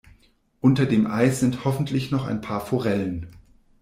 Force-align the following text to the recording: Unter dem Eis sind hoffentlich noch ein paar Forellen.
Unter 0.61 0.87
dem 0.87 1.05
Eis 1.05 1.41
sind 1.41 1.63
hoffentlich 1.63 2.09
noch 2.09 2.25
ein 2.25 2.41
paar 2.41 2.65
Forellen. 2.65 3.29